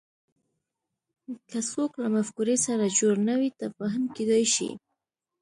که 1.49 1.59
څوک 1.71 1.91
له 2.01 2.07
مفکورې 2.15 2.55
سره 2.65 2.93
جوړ 2.97 3.15
نه 3.27 3.35
وي 3.39 3.49
تفاهم 3.61 4.03
کېدای 4.15 4.43
شي 4.55 4.69